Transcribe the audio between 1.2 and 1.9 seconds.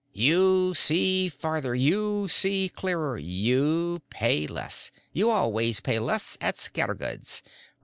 further,